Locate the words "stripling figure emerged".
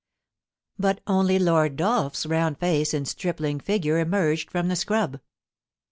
3.07-4.49